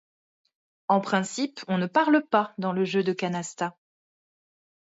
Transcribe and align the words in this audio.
En 0.87 0.99
principe, 0.99 1.59
on 1.67 1.77
ne 1.77 1.85
parle 1.85 2.25
pas 2.27 2.55
dans 2.57 2.71
le 2.71 2.85
jeu 2.85 3.03
de 3.03 3.13
canasta. 3.13 3.77